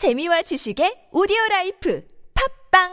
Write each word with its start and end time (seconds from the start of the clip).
재미와 0.00 0.40
지식의 0.40 1.12
오디오 1.12 1.36
라이프 1.50 2.02
팝빵 2.32 2.88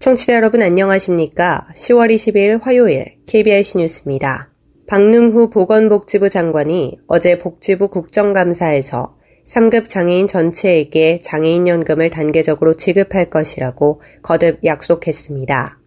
청취자 0.00 0.34
여러분 0.34 0.62
안녕하십니까? 0.62 1.68
10월 1.76 2.12
20일 2.12 2.60
화요일 2.60 3.18
KBS 3.26 3.78
뉴스입니다. 3.78 4.50
박능후 4.88 5.50
보건복지부 5.50 6.28
장관이 6.28 6.98
어제 7.06 7.38
복지부 7.38 7.86
국정감사에서 7.86 9.22
3급 9.46 9.88
장애인 9.88 10.26
전체에게 10.26 11.20
장애인연금을 11.22 12.10
단계적으로 12.10 12.76
지급할 12.76 13.30
것이라고 13.30 14.00
거듭 14.22 14.64
약속했습니다. 14.64 15.78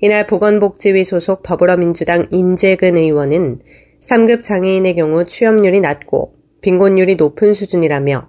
이날 0.00 0.26
보건복지위 0.26 1.04
소속 1.04 1.42
더불어민주당 1.42 2.26
인재근 2.30 2.96
의원은 2.96 3.60
3급 4.00 4.44
장애인의 4.44 4.94
경우 4.94 5.24
취업률이 5.24 5.80
낮고 5.80 6.34
빈곤율이 6.60 7.16
높은 7.16 7.54
수준이라며 7.54 8.28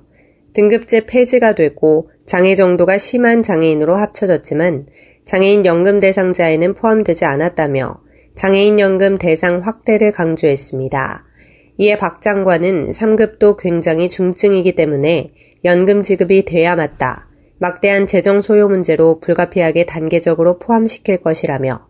등급제 0.53 1.05
폐지가 1.05 1.55
되고 1.55 2.09
장애 2.25 2.55
정도가 2.55 2.97
심한 2.97 3.43
장애인으로 3.43 3.95
합쳐졌지만 3.95 4.87
장애인 5.25 5.65
연금 5.65 5.99
대상자에는 5.99 6.73
포함되지 6.73 7.25
않았다며 7.25 8.01
장애인 8.35 8.79
연금 8.79 9.17
대상 9.17 9.59
확대를 9.59 10.11
강조했습니다. 10.11 11.26
이에 11.77 11.97
박 11.97 12.21
장관은 12.21 12.91
3급도 12.91 13.57
굉장히 13.57 14.09
중증이기 14.09 14.75
때문에 14.75 15.31
연금 15.63 16.01
지급이 16.01 16.45
돼야 16.45 16.75
맞다. 16.75 17.27
막대한 17.59 18.07
재정 18.07 18.41
소요 18.41 18.67
문제로 18.67 19.19
불가피하게 19.19 19.85
단계적으로 19.85 20.59
포함시킬 20.59 21.17
것이라며 21.17 21.87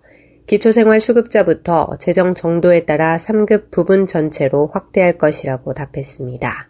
기초생활 0.47 1.01
수급자부터 1.01 1.97
재정 1.99 2.33
정도에 2.33 2.85
따라 2.85 3.17
3급 3.17 3.69
부분 3.69 4.07
전체로 4.07 4.69
확대할 4.73 5.17
것이라고 5.17 5.73
답했습니다. 5.73 6.69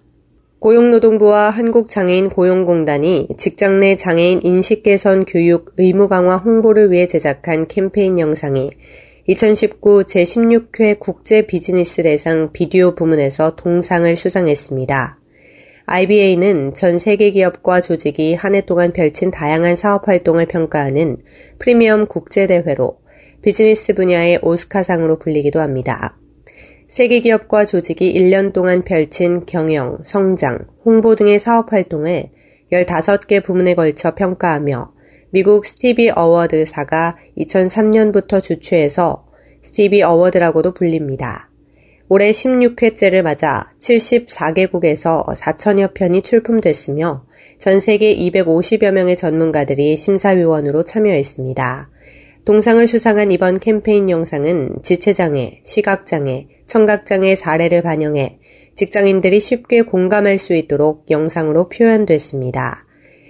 고용노동부와 0.60 1.52
한국장애인 1.52 2.30
고용공단이 2.30 3.28
직장 3.38 3.80
내 3.80 3.96
장애인 3.96 4.40
인식 4.42 4.82
개선 4.82 5.26
교육 5.26 5.74
의무 5.78 6.08
강화 6.08 6.38
홍보를 6.38 6.92
위해 6.92 7.06
제작한 7.06 7.68
캠페인 7.68 8.18
영상이 8.18 8.72
2019 9.30 10.06
제16회 10.06 10.98
국제 11.00 11.42
비즈니스 11.42 12.02
대상 12.02 12.54
비디오 12.54 12.96
부문에서 12.96 13.58
동상을 13.58 14.16
수상했습니다. 14.16 15.20
IBA는 15.86 16.74
전 16.74 16.98
세계 16.98 17.32
기업과 17.32 17.82
조직이 17.82 18.36
한 18.36 18.56
해 18.56 18.62
동안 18.62 18.94
펼친 18.94 19.30
다양한 19.30 19.76
사업 19.76 20.08
활동을 20.08 20.46
평가하는 20.46 21.18
프리미엄 21.60 22.06
국제대회로 22.06 23.00
비즈니스 23.42 23.94
분야의 23.96 24.40
오스카상으로 24.44 25.20
불리기도 25.20 25.60
합니다. 25.60 26.18
세계 26.88 27.20
기업과 27.20 27.66
조직이 27.66 28.14
1년 28.14 28.54
동안 28.54 28.84
펼친 28.84 29.46
경영, 29.46 29.98
성장, 30.06 30.60
홍보 30.86 31.16
등의 31.16 31.40
사업 31.40 31.74
활동을 31.74 32.30
15개 32.72 33.44
부문에 33.44 33.76
걸쳐 33.76 34.16
평가하며 34.16 34.94
미국 35.30 35.66
스티비 35.66 36.10
어워드사가 36.10 37.18
2003년부터 37.38 38.42
주최해서 38.42 39.26
스티비 39.62 40.02
어워드라고도 40.02 40.74
불립니다. 40.74 41.50
올해 42.08 42.32
16회째를 42.32 43.22
맞아 43.22 43.74
74개국에서 43.80 45.26
4천여 45.26 45.94
편이 45.94 46.22
출품됐으며 46.22 47.26
전 47.60 47.80
세계 47.82 48.16
250여 48.16 48.92
명의 48.92 49.18
전문가들이 49.18 49.98
심사위원으로 49.98 50.84
참여했습니다. 50.84 51.90
동상을 52.46 52.88
수상한 52.88 53.30
이번 53.30 53.60
캠페인 53.60 54.10
영상은 54.10 54.78
지체장애, 54.82 55.64
시각장애, 55.66 56.48
청각장애 56.66 57.36
사례를 57.36 57.82
반영해 57.82 58.40
직장인들이 58.76 59.42
쉽게 59.42 59.82
공감할 59.82 60.38
수 60.38 60.54
있도록 60.54 61.12
영상으로 61.12 61.68
표현됐습니다. 61.68 62.87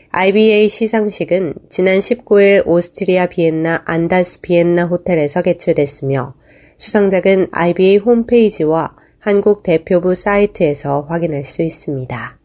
IBA 0.10 0.70
시상식은 0.70 1.54
지난 1.70 2.00
19일 2.00 2.64
오스트리아 2.66 3.28
비엔나 3.28 3.84
안다스 3.86 4.42
비엔나 4.42 4.86
호텔에서 4.86 5.42
개최됐으며 5.42 6.34
수상작은 6.78 7.48
IBA 7.52 7.98
홈페이지와 7.98 8.96
한국 9.20 9.64
대표부 9.64 10.16
사이트에서 10.16 11.02
확인할 11.10 11.44
수 11.44 11.62
있습니다. 11.62 12.40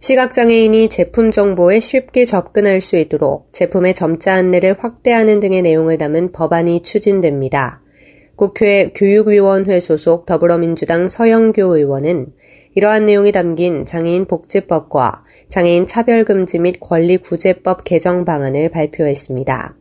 시각장애인이 0.00 0.88
제품 0.88 1.32
정보에 1.32 1.80
쉽게 1.80 2.24
접근할 2.24 2.80
수 2.80 2.96
있도록 2.96 3.52
제품의 3.52 3.94
점자 3.94 4.34
안내를 4.34 4.76
확대하는 4.78 5.40
등의 5.40 5.62
내용을 5.62 5.98
담은 5.98 6.30
법안이 6.30 6.82
추진됩니다. 6.82 7.82
국회 8.36 8.92
교육위원회 8.94 9.80
소속 9.80 10.24
더불어민주당 10.24 11.08
서영교 11.08 11.76
의원은 11.76 12.32
이러한 12.78 13.06
내용이 13.06 13.32
담긴 13.32 13.84
장애인 13.84 14.26
복지법과 14.26 15.24
장애인 15.48 15.86
차별금지 15.86 16.60
및 16.60 16.76
권리구제법 16.78 17.82
개정 17.82 18.24
방안을 18.24 18.68
발표했습니다. 18.68 19.74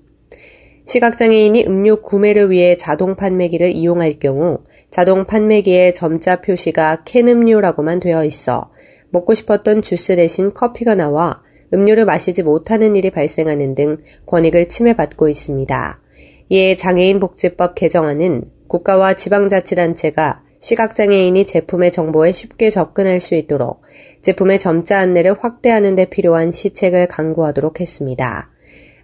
시각장애인이 0.87 1.65
음료 1.67 1.97
구매를 1.97 2.49
위해 2.49 2.75
자동 2.75 3.15
판매기를 3.15 3.75
이용할 3.75 4.13
경우 4.13 4.63
자동 4.89 5.27
판매기에 5.27 5.93
점자 5.93 6.37
표시가 6.41 7.03
캔 7.05 7.27
음료라고만 7.27 7.99
되어 7.99 8.25
있어 8.25 8.71
먹고 9.11 9.35
싶었던 9.35 9.83
주스 9.83 10.15
대신 10.15 10.55
커피가 10.55 10.95
나와 10.95 11.43
음료를 11.75 12.03
마시지 12.03 12.41
못하는 12.41 12.95
일이 12.95 13.11
발생하는 13.11 13.75
등 13.75 13.97
권익을 14.25 14.69
침해받고 14.69 15.29
있습니다. 15.29 16.01
이에 16.49 16.75
장애인 16.75 17.19
복지법 17.19 17.75
개정안은 17.75 18.45
국가와 18.67 19.13
지방자치단체가 19.13 20.46
시각장애인이 20.59 21.45
제품의 21.45 21.91
정보에 21.91 22.31
쉽게 22.31 22.69
접근할 22.69 23.19
수 23.19 23.35
있도록 23.35 23.81
제품의 24.21 24.59
점자 24.59 24.99
안내를 24.99 25.35
확대하는 25.39 25.95
데 25.95 26.05
필요한 26.05 26.51
시책을 26.51 27.07
강구하도록 27.07 27.79
했습니다. 27.79 28.49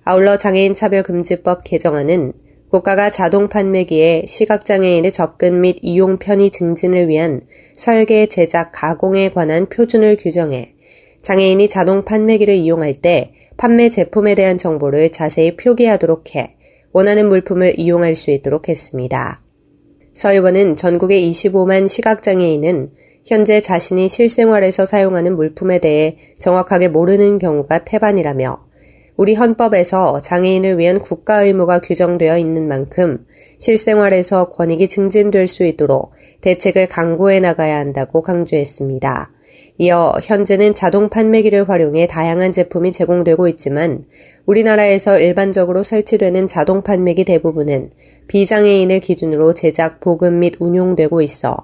아울러 0.03 0.38
장애인 0.38 0.74
차별금지법 0.74 1.64
개정안은 1.64 2.34
국가가 2.69 3.12
자동 3.12 3.50
판매기에 3.50 4.25
시각장애인의 4.28 5.12
접근 5.12 5.62
및 5.62 5.78
이용 5.84 6.18
편의 6.18 6.50
증진을 6.50 7.08
위한 7.08 7.41
설계, 7.75 8.25
제작, 8.25 8.72
가공에 8.74 9.30
관한 9.30 9.70
표준을 9.70 10.18
규정해 10.18 10.74
장애인이 11.22 11.70
자동 11.70 12.03
판매기를 12.03 12.56
이용할 12.56 12.94
때 12.96 13.34
판매 13.58 13.90
제품에 13.90 14.34
대한 14.34 14.58
정보를 14.58 15.12
자세히 15.12 15.56
표기하도록 15.56 16.35
해 16.35 16.56
원하는 16.91 17.30
물품을 17.30 17.80
이용할 17.80 18.16
수 18.16 18.31
있도록 18.31 18.70
했습니다. 18.70 19.43
서 20.13 20.31
의원은 20.31 20.75
전국의 20.75 21.29
25만 21.31 21.88
시각장애인은 21.88 22.91
현재 23.25 23.62
자신이 23.62 24.09
실생활에서 24.09 24.85
사용하는 24.85 25.35
물품에 25.35 25.79
대해 25.79 26.18
정확하게 26.40 26.90
모르는 26.90 27.40
경우가 27.40 27.85
태반이라며 27.85 28.63
우리 29.16 29.35
헌법에서 29.35 30.22
장애인을 30.22 30.78
위한 30.78 31.00
국가 31.00 31.44
의무가 31.44 31.79
규정되어 31.79 32.38
있는 32.38 32.68
만큼 32.68 33.25
실생활에서 33.59 34.52
권익이 34.52 34.88
증진될 34.88 35.47
수 35.47 35.66
있도록 35.66 36.12
대책을 36.41 36.88
강구해 36.88 37.40
나가야 37.40 37.78
한다고 37.78 38.22
강조했습니다. 38.22 39.33
이어 39.78 40.13
현재는 40.22 40.75
자동 40.75 41.09
판매기를 41.09 41.67
활용해 41.67 42.06
다양한 42.07 42.53
제품이 42.53 42.91
제공되고 42.91 43.47
있지만 43.50 44.03
우리나라에서 44.45 45.19
일반적으로 45.19 45.84
설치되는 45.84 46.47
자동 46.47 46.84
판매기 46.84 47.25
대부분은 47.25 47.89
비장애인을 48.28 49.00
기준으로 49.00 49.56
제작, 49.56 50.00
보급 50.00 50.34
및 50.34 50.56
운용되고 50.59 51.22
있어 51.22 51.57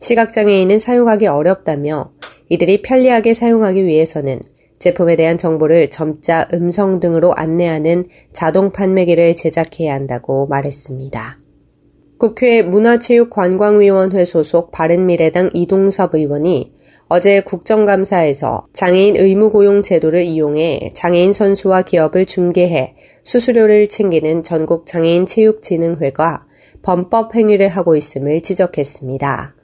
시각장애인은 0.00 0.78
사용하기 0.78 1.26
어렵다며 1.26 2.12
이들이 2.48 2.82
편리하게 2.82 3.34
사용하기 3.34 3.84
위해서는 3.84 4.40
제품에 4.78 5.16
대한 5.16 5.36
정보를 5.38 5.88
점자, 5.88 6.46
음성 6.52 7.00
등으로 7.00 7.32
안내하는 7.34 8.04
자동 8.32 8.70
판매기를 8.70 9.34
제작해야 9.34 9.94
한다고 9.94 10.46
말했습니다. 10.46 11.40
국회 12.18 12.62
문화체육관광위원회 12.62 14.24
소속 14.24 14.70
바른미래당 14.70 15.50
이동섭 15.54 16.14
의원이 16.14 16.75
어제 17.08 17.40
국정감사에서 17.40 18.66
장애인 18.72 19.14
의무고용 19.16 19.82
제도를 19.82 20.24
이용해 20.24 20.90
장애인 20.92 21.32
선수와 21.32 21.82
기업을 21.82 22.26
중개해 22.26 22.96
수수료를 23.22 23.88
챙기는 23.88 24.42
전국 24.42 24.86
장애인 24.86 25.26
체육진흥회가 25.26 26.46
범법 26.82 27.36
행위를 27.36 27.68
하고 27.68 27.94
있음을 27.94 28.40
지적했습니다. 28.40 29.54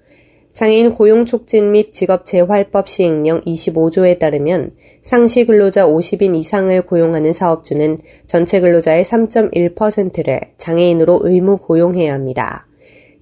장애인 0.52 0.94
고용 0.94 1.24
촉진 1.24 1.72
및 1.72 1.92
직업 1.92 2.26
재활법 2.26 2.86
시행령 2.86 3.40
25조에 3.40 4.20
따르면 4.20 4.70
상시 5.02 5.44
근로자 5.44 5.84
50인 5.84 6.36
이상을 6.36 6.80
고용하는 6.82 7.32
사업주는 7.32 7.98
전체 8.28 8.60
근로자의 8.60 9.02
3.1%를 9.02 10.40
장애인으로 10.58 11.22
의무 11.24 11.56
고용해야 11.56 12.14
합니다. 12.14 12.68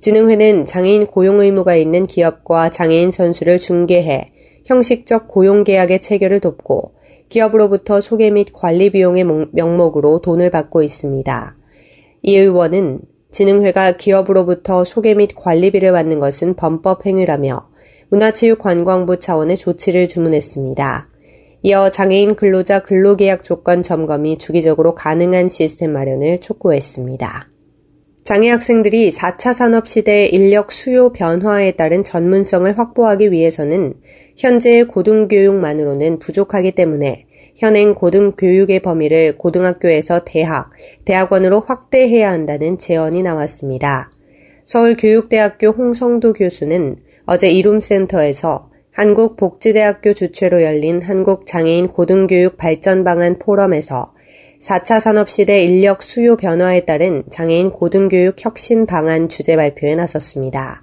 진흥회는 0.01 0.65
장애인 0.65 1.07
고용 1.07 1.41
의무가 1.41 1.77
있는 1.77 2.07
기업과 2.07 2.71
장애인 2.71 3.11
선수를 3.11 3.59
중개해 3.59 4.27
형식적 4.65 5.29
고용 5.29 5.63
계약의 5.63 6.01
체결을 6.01 6.41
돕고 6.41 6.95
기업으로부터 7.29 8.01
소개 8.01 8.31
및 8.31 8.49
관리 8.53 8.91
비용의 8.91 9.25
명목으로 9.53 10.21
돈을 10.21 10.51
받고 10.51 10.83
있습니다. 10.83 11.57
이 12.23 12.37
의원은 12.37 13.01
진흥회가 13.31 13.93
기업으로부터 13.93 14.85
소개 14.85 15.15
및 15.15 15.33
관리비를 15.37 15.93
받는 15.93 16.19
것은 16.19 16.57
범법 16.57 17.05
행위라며 17.05 17.69
문화체육관광부 18.09 19.19
차원의 19.19 19.59
조치를 19.59 20.09
주문했습니다. 20.09 21.09
이어 21.63 21.91
장애인 21.91 22.37
근로자 22.37 22.81
근로계약 22.81 23.45
조건 23.45 23.83
점검이 23.83 24.39
주기적으로 24.39 24.95
가능한 24.95 25.49
시스템 25.49 25.93
마련을 25.93 26.41
촉구했습니다. 26.41 27.50
장애 28.31 28.49
학생들이 28.49 29.11
4차 29.11 29.53
산업 29.53 29.89
시대 29.89 30.25
인력 30.27 30.71
수요 30.71 31.13
변화에 31.13 31.73
따른 31.73 32.05
전문성을 32.05 32.79
확보하기 32.79 33.33
위해서는 33.33 33.95
현재의 34.37 34.85
고등교육만으로는 34.85 36.21
부족하기 36.21 36.71
때문에 36.71 37.27
현행 37.57 37.93
고등교육의 37.97 38.83
범위를 38.83 39.37
고등학교에서 39.37 40.21
대학, 40.25 40.71
대학원으로 41.05 41.59
확대해야 41.59 42.31
한다는 42.31 42.79
제언이 42.79 43.25
나왔습니다. 43.25 44.13
서울교육대학교 44.63 45.71
홍성도 45.71 46.33
교수는 46.33 46.99
어제 47.27 47.51
이룸센터에서 47.51 48.71
한국복지대학교 48.93 50.15
주최로 50.15 50.63
열린 50.63 51.03
한국장애인 51.03 51.89
고등교육 51.89 52.57
발전 52.57 53.03
방안 53.03 53.41
포럼에서 53.41 54.13
4차 54.61 55.01
산업시대 55.01 55.63
인력 55.63 56.03
수요 56.03 56.37
변화에 56.37 56.85
따른 56.85 57.23
장애인 57.31 57.71
고등교육 57.71 58.37
혁신 58.39 58.85
방안 58.85 59.31
주제 59.31 59.57
발표에 59.57 59.95
나섰습니다. 59.95 60.83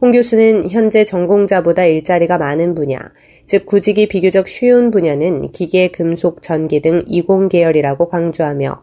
홍 0.00 0.12
교수는 0.12 0.70
현재 0.70 1.04
전공자보다 1.04 1.84
일자리가 1.84 2.38
많은 2.38 2.74
분야, 2.74 2.98
즉 3.44 3.66
구직이 3.66 4.08
비교적 4.08 4.48
쉬운 4.48 4.90
분야는 4.90 5.52
기계, 5.52 5.88
금속, 5.88 6.40
전기 6.40 6.80
등 6.80 7.04
이공계열이라고 7.06 8.08
강조하며 8.08 8.82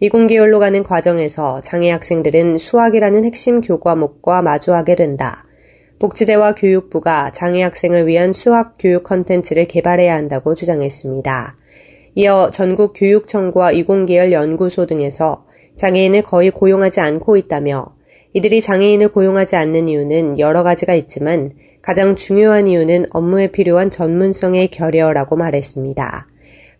이공계열로 0.00 0.58
가는 0.58 0.82
과정에서 0.82 1.60
장애 1.62 1.90
학생들은 1.92 2.58
수학이라는 2.58 3.24
핵심 3.24 3.60
교과목과 3.60 4.42
마주하게 4.42 4.96
된다. 4.96 5.44
복지대와 6.00 6.56
교육부가 6.56 7.30
장애 7.30 7.62
학생을 7.62 8.08
위한 8.08 8.32
수학 8.32 8.74
교육 8.78 9.04
컨텐츠를 9.04 9.66
개발해야 9.66 10.14
한다고 10.14 10.54
주장했습니다. 10.54 11.56
이어 12.14 12.50
전국 12.52 12.92
교육청과 12.96 13.72
이공계열 13.72 14.32
연구소 14.32 14.86
등에서 14.86 15.44
장애인을 15.76 16.22
거의 16.22 16.50
고용하지 16.50 17.00
않고 17.00 17.36
있다며 17.36 17.86
이들이 18.32 18.60
장애인을 18.60 19.08
고용하지 19.08 19.56
않는 19.56 19.88
이유는 19.88 20.38
여러 20.38 20.62
가지가 20.62 20.94
있지만 20.94 21.52
가장 21.80 22.16
중요한 22.16 22.66
이유는 22.66 23.06
업무에 23.10 23.48
필요한 23.48 23.90
전문성의 23.90 24.68
결여라고 24.68 25.36
말했습니다. 25.36 26.26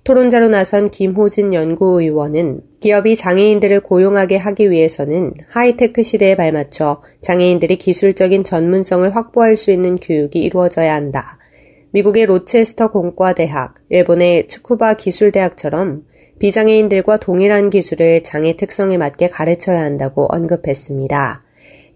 토론자로 0.04 0.48
나선 0.48 0.90
김호진 0.90 1.52
연구의원은 1.52 2.62
기업이 2.80 3.16
장애인들을 3.16 3.80
고용하게 3.80 4.36
하기 4.36 4.70
위해서는 4.70 5.34
하이테크 5.48 6.02
시대에 6.02 6.34
발맞춰 6.34 7.02
장애인들이 7.20 7.76
기술적인 7.76 8.44
전문성을 8.44 9.14
확보할 9.14 9.56
수 9.56 9.70
있는 9.70 9.96
교육이 9.96 10.38
이루어져야 10.40 10.94
한다. 10.94 11.38
미국의 11.92 12.26
로체스터 12.26 12.90
공과대학, 12.90 13.76
일본의 13.88 14.48
츠쿠바 14.48 14.94
기술대학처럼 14.94 16.04
비장애인들과 16.38 17.16
동일한 17.16 17.70
기술을 17.70 18.22
장애 18.22 18.56
특성에 18.56 18.98
맞게 18.98 19.28
가르쳐야 19.28 19.80
한다고 19.80 20.26
언급했습니다. 20.30 21.44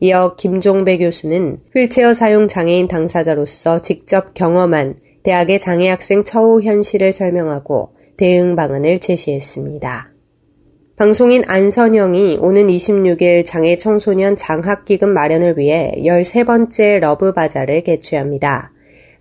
이어 0.01 0.35
김종배 0.37 0.99
교수는 0.99 1.59
휠체어 1.77 2.15
사용 2.15 2.49
장애인 2.49 2.89
당사자로서 2.89 3.83
직접 3.83 4.35
경험한 4.35 4.97
대학의 5.23 5.61
장애 5.61 5.89
학생 5.89 6.25
처우 6.25 6.61
현실을 6.63 7.13
설명하고 7.13 7.91
대응 8.17 8.57
방안을 8.57 8.99
제시했습니다. 8.99 10.11
방송인 10.97 11.43
안선영이 11.47 12.39
오는 12.41 12.67
26일 12.67 13.47
장애 13.47 13.77
청소년 13.77 14.37
장학기금 14.37 15.09
마련을 15.09 15.57
위해 15.59 15.93
13번째 15.99 16.99
러브바자를 16.99 17.83
개최합니다. 17.85 18.72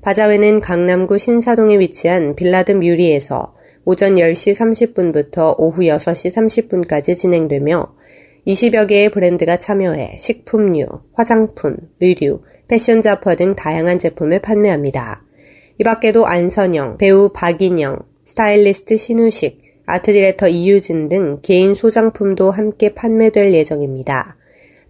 바자회는 0.02 0.62
강남구 0.62 1.20
신사동에 1.20 1.78
위치한 1.78 2.36
빌라드 2.36 2.72
뮤리에서 2.72 3.54
오전 3.86 4.16
10시 4.16 4.94
30분부터 4.94 5.56
오후 5.60 5.82
6시 5.82 6.88
30분까지 6.88 7.16
진행되며 7.16 7.94
20여 8.48 8.88
개의 8.88 9.10
브랜드가 9.10 9.58
참여해 9.58 10.18
식품류, 10.18 10.86
화장품, 11.14 11.78
의류, 12.00 12.42
패션 12.68 13.04
잡화 13.04 13.36
등 13.36 13.56
다양한 13.56 14.00
제품을 14.00 14.40
판매합니다. 14.40 15.24
이 15.78 15.84
밖에도 15.84 16.26
안선영, 16.26 16.98
배우 16.98 17.30
박인영, 17.30 18.00
스타일리스트 18.26 18.98
신우식, 18.98 19.62
아트 19.86 20.14
디렉터 20.14 20.48
이유진 20.48 21.10
등 21.10 21.40
개인 21.44 21.76
소장품도 21.76 22.50
함께 22.50 22.96
판매될 22.96 23.54
예정입니다. 23.54 24.38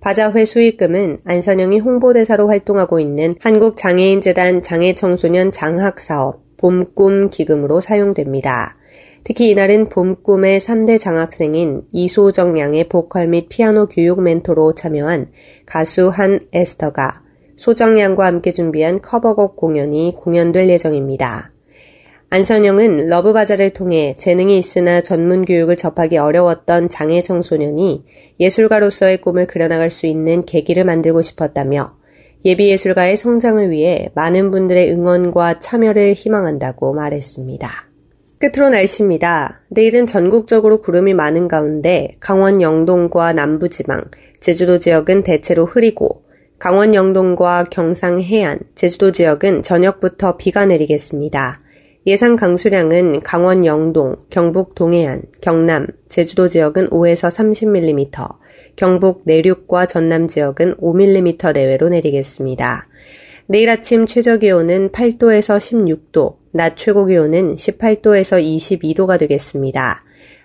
바자회 0.01 0.45
수익금은 0.45 1.19
안선영이 1.25 1.79
홍보대사로 1.79 2.47
활동하고 2.47 2.99
있는 2.99 3.35
한국장애인재단 3.39 4.61
장애청소년 4.61 5.51
장학사업 5.51 6.57
봄꿈 6.57 7.29
기금으로 7.29 7.81
사용됩니다. 7.81 8.77
특히 9.23 9.49
이날은 9.49 9.89
봄꿈의 9.89 10.59
3대 10.59 10.99
장학생인 10.99 11.83
이소정 11.91 12.57
양의 12.57 12.89
보컬 12.89 13.27
및 13.27 13.47
피아노 13.49 13.85
교육 13.85 14.21
멘토로 14.21 14.73
참여한 14.73 15.31
가수 15.65 16.09
한 16.09 16.39
에스터가 16.51 17.21
소정 17.55 17.99
양과 17.99 18.25
함께 18.25 18.51
준비한 18.51 19.01
커버곡 19.01 19.55
공연이 19.55 20.15
공연될 20.17 20.67
예정입니다. 20.69 21.50
안선영은 22.33 23.09
러브바자를 23.09 23.71
통해 23.71 24.15
재능이 24.17 24.57
있으나 24.57 25.01
전문 25.01 25.43
교육을 25.43 25.75
접하기 25.75 26.17
어려웠던 26.17 26.87
장애 26.87 27.21
청소년이 27.21 28.05
예술가로서의 28.39 29.19
꿈을 29.19 29.47
그려나갈 29.47 29.89
수 29.89 30.05
있는 30.05 30.45
계기를 30.45 30.85
만들고 30.85 31.21
싶었다며 31.21 31.97
예비예술가의 32.45 33.17
성장을 33.17 33.69
위해 33.69 34.11
많은 34.15 34.49
분들의 34.49 34.93
응원과 34.93 35.59
참여를 35.59 36.13
희망한다고 36.13 36.93
말했습니다. 36.93 37.69
끝으로 38.39 38.69
날씨입니다. 38.69 39.63
내일은 39.67 40.07
전국적으로 40.07 40.81
구름이 40.81 41.13
많은 41.13 41.49
가운데 41.49 42.15
강원 42.21 42.61
영동과 42.61 43.33
남부지방, 43.33 44.05
제주도 44.39 44.79
지역은 44.79 45.23
대체로 45.23 45.65
흐리고 45.65 46.23
강원 46.59 46.95
영동과 46.95 47.65
경상 47.65 48.21
해안, 48.21 48.59
제주도 48.73 49.11
지역은 49.11 49.63
저녁부터 49.63 50.37
비가 50.37 50.65
내리겠습니다. 50.65 51.59
예상 52.07 52.35
강수량은 52.35 53.19
강원 53.19 53.63
영동, 53.63 54.15
경북 54.31 54.73
동해안, 54.73 55.21
경남, 55.39 55.85
제주도 56.09 56.47
지역은 56.47 56.89
5에서 56.89 57.29
30mm, 57.29 58.27
경북 58.75 59.21
내륙과 59.25 59.85
전남 59.85 60.27
지역은 60.27 60.77
5mm 60.77 61.53
내외로 61.53 61.89
내리겠습니다. 61.89 62.87
내일 63.45 63.69
아침 63.69 64.07
최저 64.07 64.37
기온은 64.37 64.89
8도에서 64.89 65.59
16도, 65.59 66.37
낮 66.49 66.75
최고 66.75 67.05
기온은 67.05 67.53
18도에서 67.53 68.41
22도가 68.41 69.19
되겠습니다. 69.19 70.03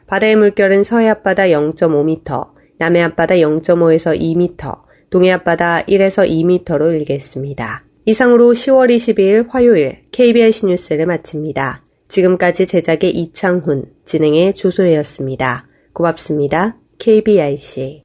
바다의 0.08 0.36
물결은 0.36 0.82
서해 0.82 1.08
앞바다 1.08 1.44
0.5m, 1.44 2.50
남해 2.76 3.00
앞바다 3.00 3.36
0.5에서 3.36 4.20
2m, 4.20 4.78
동해 5.08 5.30
앞바다 5.30 5.84
1에서 5.84 6.28
2m로 6.28 6.92
일겠습니다. 7.00 7.85
이상으로 8.08 8.52
10월 8.52 8.94
22일 8.94 9.48
화요일 9.50 10.02
KBS 10.12 10.66
뉴스를 10.66 11.06
마칩니다. 11.06 11.82
지금까지 12.06 12.66
제작의 12.66 13.10
이창훈, 13.10 13.86
진행의 14.04 14.54
조소혜였습니다. 14.54 15.66
고맙습니다. 15.92 16.76
KBIC 17.00 18.04